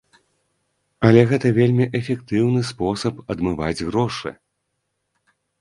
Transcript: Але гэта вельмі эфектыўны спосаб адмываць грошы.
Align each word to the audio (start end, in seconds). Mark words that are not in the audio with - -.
Але 1.09 1.21
гэта 1.31 1.51
вельмі 1.59 1.85
эфектыўны 2.01 2.65
спосаб 2.71 3.21
адмываць 3.35 3.85
грошы. 3.91 4.29